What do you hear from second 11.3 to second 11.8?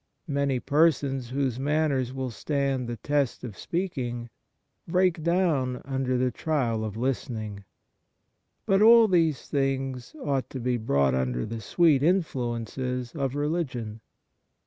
the